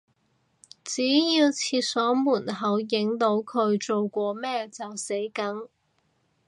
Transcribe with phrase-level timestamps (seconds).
[0.83, 5.69] 只要廁所門口影到佢做過咩就死梗